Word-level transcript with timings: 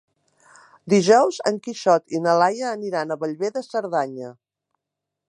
Dijous 0.93 1.37
en 1.51 1.59
Quixot 1.67 2.17
i 2.19 2.21
na 2.23 2.35
Laia 2.45 2.71
aniran 2.79 3.17
a 3.17 3.21
Bellver 3.25 3.53
de 3.59 3.67
Cerdanya. 3.69 4.33